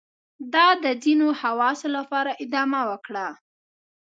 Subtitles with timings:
[0.53, 3.27] دا د ځینو خواصو لپاره ادامه وکړه.